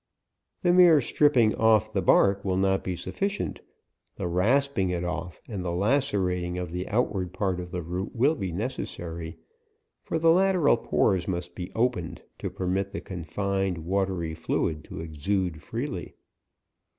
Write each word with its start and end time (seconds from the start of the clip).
The 0.63 0.73
mere 0.73 0.99
stripping 0.99 1.53
off 1.53 1.93
the 1.93 2.01
bark 2.01 2.43
will 2.43 2.57
not 2.57 2.83
be 2.83 2.95
sufficient; 2.95 3.61
the 4.15 4.27
rasping 4.27 4.89
it 4.89 5.03
off, 5.03 5.39
and 5.47 5.63
the 5.63 5.69
lacerating 5.71 6.57
of 6.57 6.71
the 6.71 6.87
outward 6.89 7.33
part 7.33 7.59
of 7.59 7.69
the 7.69 7.83
root 7.83 8.15
will 8.15 8.33
be 8.33 8.51
necessary; 8.51 9.37
for 10.01 10.17
the 10.17 10.31
lateral 10.31 10.75
pores 10.77 11.27
must 11.27 11.53
be 11.53 11.71
opened, 11.75 12.23
to 12.39 12.49
per 12.49 12.65
mit 12.65 12.93
the 12.93 12.99
confined 13.01 13.77
watery 13.77 14.33
fluid 14.33 14.83
to 14.85 15.01
exude 15.01 15.61
free 15.61 15.85
ly. 15.85 16.13